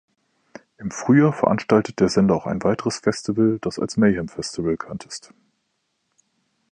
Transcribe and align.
Im 0.79 0.89
Frühjahr 0.89 1.31
veranstaltet 1.31 1.99
der 1.99 2.09
Sender 2.09 2.33
auch 2.35 2.47
ein 2.47 2.63
weiteres 2.63 2.97
Festival, 2.97 3.59
das 3.61 3.77
als 3.77 3.97
Mayhem 3.97 4.29
Festival 4.29 4.71
bekannt 4.71 5.05
ist. 5.05 5.31